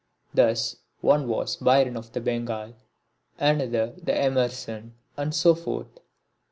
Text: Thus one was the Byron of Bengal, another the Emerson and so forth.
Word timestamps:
Thus 0.33 0.77
one 1.01 1.27
was 1.27 1.57
the 1.57 1.63
Byron 1.65 1.95
of 1.95 2.11
Bengal, 2.11 2.73
another 3.37 3.93
the 4.01 4.17
Emerson 4.17 4.95
and 5.15 5.31
so 5.31 5.53
forth. 5.53 5.99